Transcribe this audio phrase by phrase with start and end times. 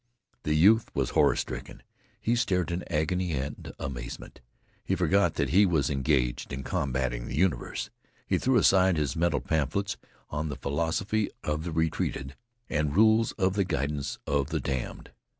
[0.41, 1.81] The youth was horrorstricken.
[2.19, 4.41] He stared in agony and amazement.
[4.83, 7.91] He forgot that he was engaged in combating the universe.
[8.25, 9.97] He threw aside his mental pamphlets
[10.31, 12.35] on the philosophy of the retreated
[12.67, 15.11] and rules for the guidance of the damned.